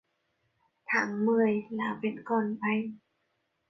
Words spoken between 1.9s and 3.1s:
vẫn còn bay